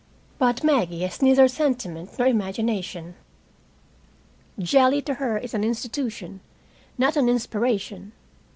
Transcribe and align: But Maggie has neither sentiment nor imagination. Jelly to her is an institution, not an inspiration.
But 0.39 0.63
Maggie 0.63 1.01
has 1.03 1.21
neither 1.21 1.47
sentiment 1.47 2.17
nor 2.17 2.27
imagination. 2.27 3.13
Jelly 4.57 4.99
to 5.03 5.13
her 5.21 5.37
is 5.37 5.53
an 5.53 5.63
institution, 5.63 6.39
not 6.97 7.15
an 7.15 7.29
inspiration. 7.29 8.11